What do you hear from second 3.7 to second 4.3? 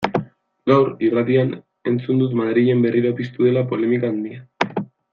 polemika